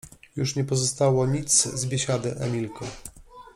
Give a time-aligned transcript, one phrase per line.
[0.37, 2.85] —Już nie pozostało nic z biesiady, Emilko.